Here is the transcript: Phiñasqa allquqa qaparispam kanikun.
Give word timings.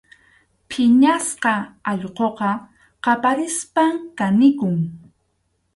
Phiñasqa 0.69 1.53
allquqa 1.91 2.51
qaparispam 3.03 3.95
kanikun. 4.17 4.75